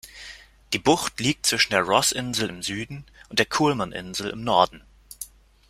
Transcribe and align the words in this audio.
Die 0.73 0.79
Bucht 0.79 1.19
liegt 1.19 1.45
zwischen 1.45 1.73
der 1.73 1.83
Ross-Insel 1.83 2.49
im 2.49 2.63
Süden 2.63 3.05
und 3.29 3.37
der 3.37 3.45
Coulman-Insel 3.45 4.31
im 4.31 4.43
Norden. 4.43 4.83